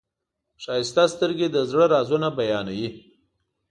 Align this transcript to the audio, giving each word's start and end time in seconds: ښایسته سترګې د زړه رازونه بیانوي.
ښایسته 0.63 1.03
سترګې 1.13 1.47
د 1.51 1.57
زړه 1.71 1.85
رازونه 1.93 2.27
بیانوي. 2.37 2.89